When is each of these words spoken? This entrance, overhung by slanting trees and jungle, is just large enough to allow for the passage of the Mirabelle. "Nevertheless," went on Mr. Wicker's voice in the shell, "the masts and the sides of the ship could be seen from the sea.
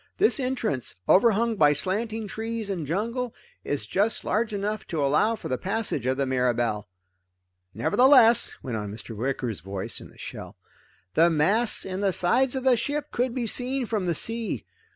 This 0.17 0.39
entrance, 0.39 0.95
overhung 1.07 1.57
by 1.57 1.73
slanting 1.73 2.27
trees 2.27 2.71
and 2.71 2.87
jungle, 2.87 3.35
is 3.63 3.85
just 3.85 4.25
large 4.25 4.51
enough 4.51 4.87
to 4.87 5.05
allow 5.05 5.35
for 5.35 5.47
the 5.47 5.59
passage 5.59 6.07
of 6.07 6.17
the 6.17 6.25
Mirabelle. 6.25 6.89
"Nevertheless," 7.75 8.55
went 8.63 8.77
on 8.77 8.91
Mr. 8.91 9.15
Wicker's 9.15 9.59
voice 9.59 10.01
in 10.01 10.09
the 10.09 10.17
shell, 10.17 10.57
"the 11.13 11.29
masts 11.29 11.85
and 11.85 12.03
the 12.03 12.13
sides 12.13 12.55
of 12.55 12.63
the 12.63 12.77
ship 12.77 13.11
could 13.11 13.35
be 13.35 13.45
seen 13.45 13.85
from 13.85 14.07
the 14.07 14.15
sea. 14.15 14.65